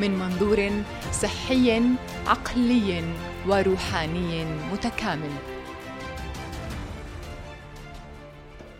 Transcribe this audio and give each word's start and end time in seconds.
من 0.00 0.18
منظور 0.18 0.70
صحي 1.12 1.82
عقلي 2.26 3.04
وروحاني 3.46 4.44
متكامل. 4.72 5.30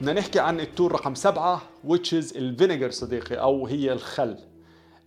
بدنا 0.00 0.12
نحكي 0.12 0.40
عن 0.40 0.60
ال 0.60 0.67
tool 0.67 0.92
رقم 0.92 1.14
سبعة 1.14 1.62
which 1.86 2.12
is 2.12 2.36
ال 2.36 2.43
vinegar 2.43 2.90
صديقي 2.90 3.34
أو 3.34 3.66
هي 3.66 3.92
الخل. 3.92 4.36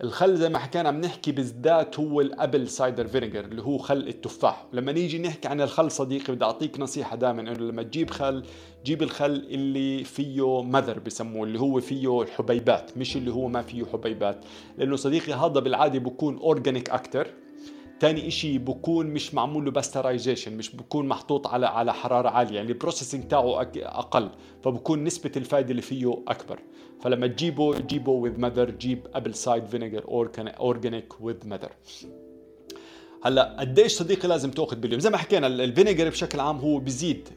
الخل 0.02 0.36
زي 0.38 0.50
ما 0.50 0.60
حكينا 0.60 0.92
بنحكي 0.92 1.32
بالذات 1.32 2.00
هو 2.00 2.22
ال 2.22 2.30
apple 2.30 2.68
cider 2.68 3.08
vinegar 3.08 3.46
اللي 3.46 3.62
هو 3.62 3.78
خل 3.78 3.98
التفاح. 3.98 4.66
لما 4.74 4.92
نيجي 4.92 5.20
نحكي 5.20 5.48
عن 5.48 5.62
الخل 5.62 5.92
صديقي 5.92 6.34
بدي 6.34 6.46
أعطيك 6.46 6.80
نصيحة 6.80 7.16
دائما 7.16 7.42
إنه 7.42 7.54
لما 7.54 7.84
تجيب 7.84 8.10
خل 8.10 8.44
جيب 8.86 9.04
الخل 9.04 9.32
اللي 9.50 10.04
فيه 10.04 10.64
mother 10.64 11.00
بسموه 11.00 11.44
اللي 11.44 11.60
هو 11.60 11.80
فيه 11.80 12.22
الحبيبات 12.22 12.98
مش 12.98 13.18
اللي 13.18 13.32
هو 13.32 13.48
ما 13.48 13.62
فيه 13.62 13.86
حبيبات. 13.86 14.46
لأنه 14.78 14.96
صديقي 14.96 15.34
هذا 15.34 15.60
بالعادة 15.60 16.00
بكون 16.00 16.38
organic 16.38 16.90
أكثر 16.90 17.28
تاني 18.04 18.28
إشي 18.28 18.58
بكون 18.58 19.06
مش 19.06 19.34
معمول 19.34 19.66
له 19.66 19.72
pasteurization 19.72 20.58
مش 20.58 20.76
بكون 20.76 21.08
محطوط 21.08 21.48
على 21.48 21.66
على 21.66 21.94
حرارة 21.94 22.30
عالية 22.30 22.56
يعني 22.56 22.72
ال 22.72 22.77
processing 22.77 23.28
تاعه 23.28 23.62
أقل 23.76 24.30
فبكون 24.64 25.04
نسبة 25.04 25.32
الفائده 25.38 25.72
اللي 25.72 25.82
فيه 25.82 26.24
أكبر. 26.28 26.60
فلما 27.02 27.28
تجيبه 27.28 27.80
جيبه 27.80 28.12
with 28.12 28.40
mother 28.40 28.70
جيب 28.70 29.08
apple 29.14 29.36
cider 29.36 29.66
vinegar 29.66 30.04
organic 30.60 31.22
with 31.22 31.48
mother 31.48 31.72
هلأ 33.24 33.56
قديش 33.60 33.92
صديقي 33.92 34.28
لازم 34.28 34.52
تأخذ 34.52 34.76
باليوم؟ 34.76 35.00
زي 35.00 35.10
ما 35.10 35.18
حكينا 35.18 35.48
ال 35.48 35.56
vinegar 35.56 36.10
بشكل 36.10 36.40
عام 36.40 36.58
هو 36.58 36.80
بيزيد 36.80 37.30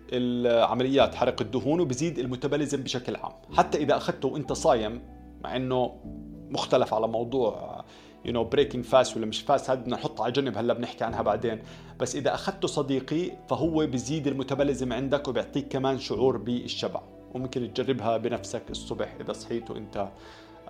عمليات 0.47 1.15
حرق 1.15 1.43
الدهون 1.43 1.81
وبيزيد 1.81 2.19
ال 2.19 2.25
metabolism 2.25 2.83
بشكل 2.83 3.17
عام. 3.17 3.33
حتى 3.53 3.79
إذا 3.79 3.97
أخذته 3.97 4.29
وأنت 4.29 4.53
صايم 4.53 5.03
مع 5.45 5.57
إنه 5.57 6.01
مختلف 6.51 6.95
على 6.95 7.09
موضوع 7.09 7.85
you 8.25 8.33
know 8.33 8.45
breaking 8.45 8.85
fast 8.85 9.17
ولا 9.17 9.27
مش 9.27 9.41
fast 9.41 9.71
هذا 9.71 9.81
بدنا 9.81 9.97
نحطها 9.97 10.25
على 10.25 10.33
جنب 10.33 10.59
هلا 10.59 10.75
بنحكي 10.75 11.05
عنها 11.05 11.23
بعدين. 11.23 11.63
بس 12.01 12.17
إذا 12.17 12.35
اخذته 12.35 12.69
صديقي 12.69 13.33
فهو 13.49 13.87
بيزيد 13.87 14.27
ال 14.27 14.33
metabolism 14.33 14.93
عندك 14.93 15.29
وبيعطيك 15.29 15.69
كمان 15.69 15.99
شعور 15.99 16.37
بالشبع. 16.37 17.01
وممكن 17.35 17.73
تجربها 17.75 18.17
بنفسك 18.17 18.63
الصبح 18.71 19.17
إذا 19.21 19.33
صحيت 19.33 19.71
وإنت 19.71 20.09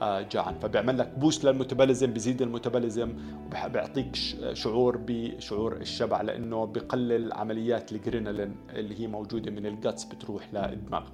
آه، 0.00 0.20
جاعان. 0.20 0.58
فبيعمل 0.58 0.98
لك 0.98 1.18
boost 1.18 1.44
لل 1.44 1.55
metabolism 1.55 2.12
بيزيد 2.12 2.42
ال 2.42 2.49
metabolism 2.49 3.14
وبيعطيك 3.46 4.16
شعور 4.52 4.96
بشعور 5.06 5.76
الشبع 5.76 6.22
لأنه 6.22 6.66
بقلل 6.66 7.32
عمليات 7.32 7.92
الجرينالين 7.92 8.56
اللي 8.70 9.00
هي 9.00 9.06
موجودة 9.06 9.50
من 9.50 9.66
ال 9.66 9.74
guts 9.74 10.04
بتروح 10.04 10.54
للدماغ. 10.54 11.04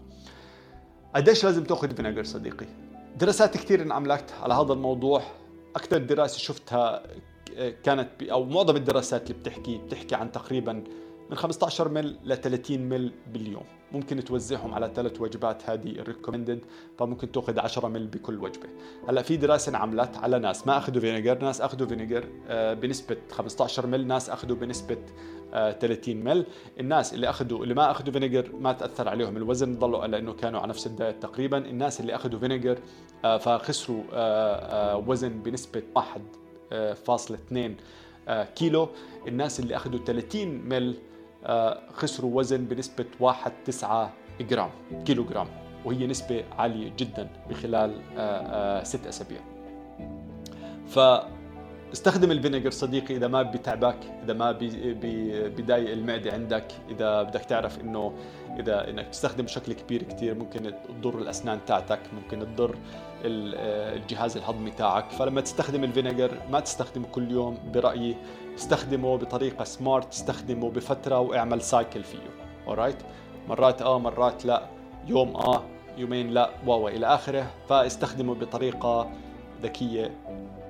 قديش 1.15 1.45
لازم 1.45 1.65
تأخذ 1.65 1.97
vinegar 1.97 2.25
صديقي؟ 2.25 2.67
دراسات 3.19 3.57
كثير 3.57 3.83
انعملت 3.83 4.35
على 4.43 4.55
هذا 4.55 4.73
الموضوع. 4.73 5.23
أكثر 5.77 5.99
دراسة 5.99 6.39
شفتها 6.39 7.03
كانت 7.85 8.23
أو 8.23 8.45
معظم 8.45 8.77
الدراسات 8.77 9.31
اللي 9.31 9.41
بتحكي 9.43 9.79
بتحكي 9.79 10.15
عن 10.15 10.33
تقريبا 10.33 10.85
من 11.33 11.39
15 11.39 11.89
مل 11.89 12.17
ل 12.25 12.37
30 12.37 12.81
مل 12.81 13.13
باليوم. 13.33 13.65
ممكن 13.93 14.25
توزعهم 14.25 14.75
على 14.75 14.93
ثلاث 14.95 15.21
وجبات 15.21 15.71
هذه 15.71 15.91
ال 15.91 15.97
recommended 15.97 16.61
فممكن 16.99 17.33
تأخذ 17.33 17.59
10 17.59 17.89
مل 17.89 18.07
بكل 18.07 18.39
وجبة. 18.39 18.69
هلا 19.09 19.23
في 19.23 19.37
دراسة 19.37 19.71
انعملت 19.71 20.17
على 20.17 20.39
ناس 20.39 20.67
ما 20.67 20.79
أخذوا 20.79 21.01
vinegar. 21.01 21.39
ناس 21.39 21.61
أخذوا 21.61 21.89
vinegar 21.89 22.29
آه، 22.49 22.75
بنسبة 22.75 23.17
15 23.31 23.87
مل 23.87 24.07
ناس 24.07 24.31
أخذوا 24.31 24.57
بنسبة 24.57 24.99
30 25.53 26.17
آه، 26.19 26.35
مل 26.35 26.47
الناس 26.81 27.15
اللي 27.15 27.31
أخذوا 27.31 27.63
اللي 27.63 27.75
ما 27.75 27.91
أخذوا 27.91 28.13
vinegar 28.13 28.53
ما 28.61 28.73
تأثر 28.73 29.09
عليهم. 29.09 29.37
الوزن 29.37 29.79
ضلوا 29.79 30.07
لأنه 30.07 30.33
كانوا 30.33 30.61
على 30.61 30.69
نفس 30.69 30.87
ال 30.87 30.94
diet 30.94 31.23
تقريبا. 31.23 31.59
الناس 31.59 32.01
اللي 32.01 32.15
أخذوا 32.15 32.41
vinegar 32.41 32.79
آه، 33.25 33.39
فخسروا 33.39 34.03
وزن 34.97 35.43
بنسبة 35.43 35.83
1.2 35.97 37.77
كيلو. 38.55 38.89
الناس 39.29 39.61
اللي 39.61 39.77
أخذوا 39.77 40.05
30 40.05 40.49
مل 40.69 40.97
خسروا 41.93 42.39
وزن 42.39 42.65
بنسبة 42.65 43.05
1.9 43.21 44.11
جرام 44.41 44.71
كيلو 45.05 45.25
جرام 45.25 45.49
وهي 45.85 46.07
نسبة 46.07 46.45
عالية 46.59 46.93
جدا 46.99 47.29
بخلال 47.51 48.03
آه، 48.17 48.21
آه، 48.21 48.85
ست 48.85 49.07
أسابيع. 49.07 49.41
فاستخدم 51.93 52.31
ال 52.31 52.36
vinegar 52.36 52.71
صديقي 52.71 53.17
إذا 53.17 53.29
ما 53.29 53.43
بتعبك 53.43 53.97
إذا 54.25 54.33
ما 54.33 54.59
بضايق 55.57 55.91
المعدة 55.91 56.33
عندك 56.33 56.73
إذا 56.91 57.23
بدك 57.23 57.41
تعرف 57.41 57.81
إنه 57.81 58.13
إذا 58.59 58.91
إنك 58.91 59.09
تستخدم 59.09 59.45
بشكل 59.45 59.73
كبير 59.73 60.03
كتير 60.03 60.35
ممكن 60.35 60.75
تضر 60.89 61.19
الأسنان 61.19 61.59
تاعتك 61.67 62.01
ممكن 62.13 62.41
تضر 62.41 62.77
الجهاز 63.25 64.37
الهضمي 64.37 64.71
تاعك. 64.71 65.11
فلما 65.11 65.41
تستخدم 65.41 65.85
ال 65.85 65.90
vinegar 65.91 66.31
ما 66.51 66.61
تستخدمه 66.61 67.07
كل 67.07 67.31
يوم 67.31 67.59
برأيي 67.75 68.17
استخدمه 68.55 69.17
بطريقة 69.17 69.65
smart 69.65 70.13
استخدمه 70.13 70.71
بفترة 70.71 71.19
واعمل 71.21 71.63
cycle 71.63 72.03
فيه. 72.05 72.19
alright 72.67 72.97
مرات 73.49 73.83
آه 73.83 73.99
مرات 73.99 74.47
لا. 74.47 74.69
يوم 75.07 75.37
آه 75.37 75.63
يومين 75.97 76.31
لا 76.31 76.51
واو 76.67 76.89
إلى 76.89 77.07
آخره. 77.07 77.51
فاستخدمه 77.69 78.35
بطريقة 78.35 79.11
ذكية 79.63 80.15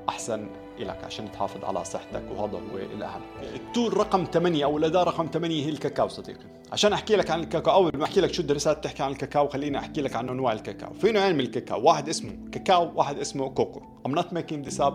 أحسن. 0.09 0.49
لك 0.78 1.05
عشان 1.05 1.33
تحافظ 1.33 1.65
على 1.65 1.84
صحتك 1.84 2.22
وهذا 2.31 2.53
هو 2.53 2.78
الاهم 2.97 3.21
التول 3.55 3.97
رقم 3.97 4.25
8 4.33 4.65
أو 4.65 4.78
الاداة 4.78 5.03
رقم 5.03 5.27
8 5.33 5.65
هي 5.65 5.69
الكاكاو 5.69 6.09
صديقي. 6.09 6.44
عشان 6.72 6.93
أحكي 6.93 7.16
لك 7.16 7.31
عن 7.31 7.41
الكاكاو 7.41 7.75
أول 7.75 7.91
ما 7.94 8.05
أحكي 8.05 8.21
لك 8.21 8.34
شو 8.34 8.43
الدراسات 8.43 8.78
بتحكي 8.78 9.03
عن 9.03 9.11
الكاكاو 9.11 9.49
خليني 9.49 9.78
أحكي 9.78 10.00
لك 10.00 10.16
عن 10.16 10.28
أنواع 10.28 10.53
الكاكاو. 10.53 10.93
في 10.93 11.12
نوعين 11.12 11.34
من 11.34 11.41
الكاكاو 11.41 11.82
واحد 11.82 12.09
اسمه 12.09 12.32
كاكاو 12.53 12.93
واحد 12.94 13.19
اسمه 13.19 13.49
كوكو. 13.49 13.82
I'm 14.09 14.12
not 14.12 14.27
making 14.34 14.69
this 14.69 14.81
up. 14.81 14.94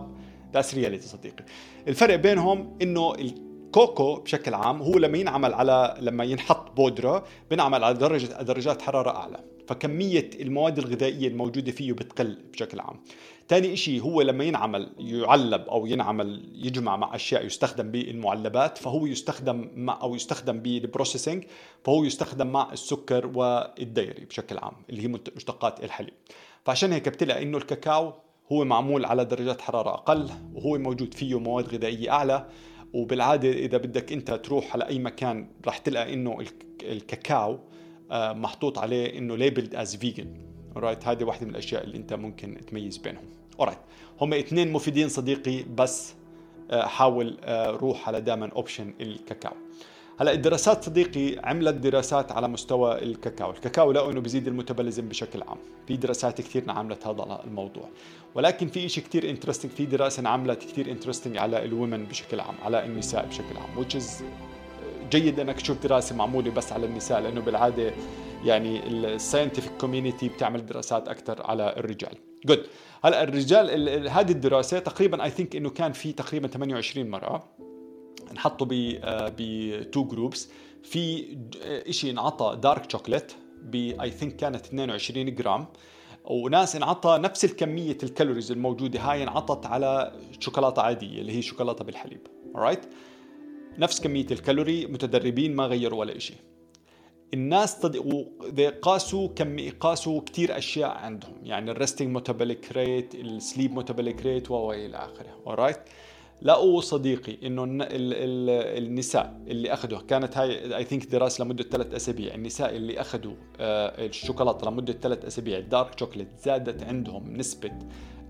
That's 0.56 0.74
reality 0.74 1.06
صديقي. 1.06 1.46
الفرق 1.88 2.16
بينهم 2.16 2.78
إنه 2.82 3.14
الكوكو 3.16 4.16
بشكل 4.16 4.54
عام 4.54 4.82
هو 4.82 4.98
لما 4.98 5.18
ينعمل 5.18 5.54
على 5.54 5.98
لما 6.00 6.24
ينحط 6.24 6.72
بودرة 6.72 7.24
بينعمل 7.50 7.84
على 7.84 7.98
درجة 7.98 8.42
درجات 8.42 8.82
حرارة 8.82 9.10
أعلى. 9.10 9.40
فكمية 9.68 10.30
المواد 10.40 10.78
الغذائية 10.78 11.28
الموجودة 11.28 11.72
فيه 11.72 11.94
بتقل 11.94 12.38
بشكل 12.54 12.80
عام. 12.80 13.00
ثاني 13.50 13.76
شيء 13.76 14.02
هو 14.02 14.22
لما 14.22 14.44
ينعمل 14.44 14.90
يعلب 15.00 15.62
أو 15.62 15.86
ينعمل 15.86 16.50
يجمع 16.56 16.98
مع 16.98 17.16
أشياء 17.16 17.46
يستخدم 17.46 17.92
بالمعلبات 17.92 18.78
فهو 18.78 19.06
يستخدم 19.06 19.70
مع 19.76 20.02
أو 20.02 20.16
يستخدم 20.16 20.60
بالبروسيسنج 20.60 21.44
فهو 21.84 22.04
يستخدم 22.04 22.48
مع 22.48 22.74
السكر 22.74 23.32
والديري 23.36 24.26
بشكل 24.26 24.58
عام 24.58 24.74
اللي 24.90 25.04
هي 25.04 25.08
مشتقات 25.08 25.84
الحليب. 25.84 26.14
فعشان 26.66 26.94
هيك 26.94 27.10
بتلاقي 27.10 27.44
إنه 27.44 27.58
الكاكاو 27.58 28.14
هو 28.52 28.66
معمول 28.66 29.06
على 29.06 29.26
درجات 29.26 29.62
حرارة 29.62 29.90
أقل 29.90 30.30
وهو 30.54 30.78
موجود 30.78 31.14
فيه 31.14 31.40
مواد 31.40 31.68
غذائية 31.76 32.12
أعلى. 32.12 32.48
وبالعادة 32.94 33.50
إذا 33.52 33.78
بدك 33.78 34.14
أنت 34.14 34.32
تروح 34.32 34.74
على 34.74 34.88
أي 34.88 35.00
مكان 35.00 35.48
راح 35.66 35.78
تلقى 35.78 36.14
إنه 36.14 36.38
الكاكاو 36.84 37.60
محطوط 38.12 38.80
عليه 38.80 39.18
إنه 39.18 39.36
labeled 39.36 39.76
as 39.76 39.96
vegan 39.96 40.34
right 40.76 41.08
هذه 41.08 41.24
واحدة 41.24 41.46
من 41.46 41.52
الأشياء 41.52 41.84
اللي 41.84 41.98
أنت 41.98 42.14
ممكن 42.14 42.58
تميز 42.68 42.98
بينهم. 42.98 43.26
alright 43.60 43.78
هم 44.22 44.34
اثنين 44.34 44.72
مفيدين 44.72 45.10
صديقي 45.10 45.64
بس 45.64 46.14
آه، 46.72 46.86
حاول 46.86 47.38
آه، 47.44 47.72
روح 47.72 48.08
على 48.08 48.22
دائما 48.22 48.50
option 48.56 48.94
الكاكاو. 49.02 49.54
هلا 50.20 50.32
الدراسات 50.32 50.84
صديقي 50.84 51.40
عملت 51.44 51.76
دراسات 51.76 52.32
على 52.32 52.48
مستوى 52.48 53.04
الكاكاو، 53.04 53.52
الكاكاو 53.52 53.92
لقوا 53.92 54.12
إنه 54.12 54.22
بيزيد 54.22 54.48
ال 54.48 54.53
metabolism 54.53 55.10
بشكل 55.10 55.42
عام، 55.42 55.58
في 55.88 55.98
دراسات 55.98 56.42
كثير 56.42 56.72
عملت 56.72 57.08
هذا 57.08 57.42
الموضوع، 57.44 57.90
ولكن 58.36 58.68
في 58.68 58.90
شيء 58.90 59.04
كثير 59.04 59.30
interesting 59.30 59.72
في 59.72 59.86
دراسة 59.86 60.20
انعملت 60.20 60.64
كثير 60.64 60.92
interesting 60.92 61.38
على 61.38 61.66
ال 61.66 61.73
women 61.73 62.06
بشكل 62.06 62.40
عام، 62.40 62.56
على 62.64 62.86
النساء 62.86 63.26
بشكل 63.26 63.58
عام، 63.58 63.84
which 63.84 63.94
is 63.94 64.24
جيد 65.12 65.40
إنك 65.40 65.62
تشوف 65.62 65.84
دراسة 65.84 66.16
معمولة 66.16 66.52
بس 66.52 66.72
على 66.72 66.86
النساء 66.86 67.20
لأنه 67.20 67.42
بالعادة 67.42 67.94
يعني 68.46 68.88
ال 68.88 68.95
scientific 68.95 69.72
community 69.78 70.30
بتعمل 70.30 70.66
دراسات 70.66 71.08
أكثر 71.08 71.44
على 71.46 71.74
الرجال. 71.78 72.18
good 72.46 72.68
هلأ 73.04 73.24
الرجال 73.24 74.10
هذه 74.10 74.32
الدراسة 74.32 74.80
تقريبا 74.80 75.24
I 75.24 75.30
think 75.30 75.56
إنه 75.56 75.70
كان 75.70 75.92
في 75.92 76.12
تقريبا 76.12 76.48
28 76.48 77.10
مراه 77.10 77.44
انحطوا 78.32 78.68
ب 78.70 78.74
ب 79.38 79.92
two 79.92 80.04
groups 80.04 80.50
في 80.84 81.38
شيء 81.90 82.12
انعطى 82.12 82.58
dark 82.62 82.92
chocolate 82.92 83.32
ب 83.62 83.76
I 83.76 84.12
think 84.12 84.36
كانت 84.36 84.66
22 84.66 85.36
جرام 85.36 85.66
وناس 86.26 86.76
انعطى 86.76 87.18
نفس 87.22 87.46
الكمية 87.46 87.98
ال 88.04 88.09
calories 88.09 88.52
الموجودة 88.52 89.00
هاي 89.00 89.24
انعطت 89.24 89.66
على 89.66 90.12
شوكولاتة 90.40 90.82
عادية 90.82 91.22
اللي 91.22 91.38
هي 91.38 91.42
شوكولاتة 91.42 91.84
بالحليب. 91.84 92.28
Alright 92.56 92.86
نفس 93.78 94.02
كمية 94.02 94.26
الكالوري 94.32 94.86
متدربين 94.86 95.56
ما 95.56 95.66
غيروا 95.66 96.00
ولا 96.00 96.20
شيء 96.20 96.38
الناس. 97.34 97.86
قاسوا 98.82 99.28
كم 99.28 99.70
قاسوا 99.80 100.22
كثير 100.22 100.58
أشياء 100.58 100.90
عندهم. 100.90 101.34
يعني 101.44 101.72
ال 101.72 101.76
resting 101.77 102.10
metabolic 102.10 102.72
rate 102.72 103.16
ال 103.16 103.26
sleep 103.26 103.76
metabolic 103.76 104.26
rate 104.26 104.52
وإلى 104.52 104.98
آخره. 104.98 105.42
Alright 105.46 105.78
لقوا 106.42 106.82
صديقي 106.82 107.48
إنه 107.48 107.64
النساء 108.78 109.42
اللي 109.48 109.74
أخذوا 109.74 110.00
كانت 110.00 110.38
هاي 110.38 110.78
I 110.78 110.84
think 110.84 111.06
دراسه 111.06 111.44
لمدة 111.44 111.64
ثلاث 111.64 111.94
أسابيع. 111.94 112.36
النساء 112.36 112.76
اللي 112.76 113.02
أخذوا 113.02 113.34
آه، 113.60 114.06
الشوكولاتة 114.06 114.68
لمدة 114.72 114.94
ثلاث 114.94 115.26
أسابيع 115.26 115.58
ال 115.58 115.66
dark 115.66 116.00
chocolate 116.00 116.28
زادت 116.44 116.84
عندهم 116.84 117.38
نسبة 117.38 117.72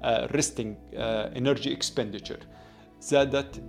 resting 0.06 0.78
energy 0.94 1.74
expenditure 1.74 2.39
زادت 3.02 3.62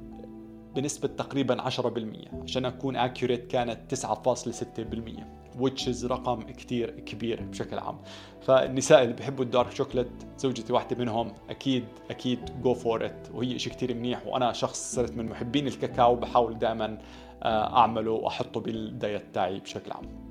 بنسبة 0.78 1.08
تقريبا 1.08 1.70
10% 1.70 2.42
عشان 2.42 2.64
أكون 2.64 3.08
accurate 3.08 3.48
كانت 3.48 3.94
9.6% 3.94 5.58
which 5.60 5.86
is 5.88 6.04
رقم 6.04 6.42
كتير 6.42 6.90
كبير 6.90 7.42
بشكل 7.42 7.78
عام. 7.78 7.98
فالنساء 8.40 9.02
اللي 9.02 9.14
بيحبوا 9.14 9.44
ال 9.44 9.50
dark 9.50 9.70
chocolate 9.70 10.10
زوجتي 10.38 10.72
واحدة 10.72 10.96
منهم 10.96 11.32
أكيد 11.50 11.84
أكيد 12.10 12.62
go 12.62 12.74
for 12.74 13.06
it 13.06 13.28
وهي 13.34 13.58
شيء 13.58 13.72
كتير 13.72 13.94
منيح 13.94 14.26
وأنا 14.26 14.52
شخص 14.52 14.94
صرت 14.94 15.12
من 15.16 15.26
محبين 15.26 15.66
الكاكاو 15.66 16.16
بحاول 16.16 16.58
دائما 16.58 16.98
آه، 17.42 17.76
أعمله 17.76 18.10
وأحطه 18.10 18.60
بال 18.60 18.85
diet 18.85 19.34
تاعي 19.34 19.60
بشكل 19.60 19.92
عام. 19.92 20.27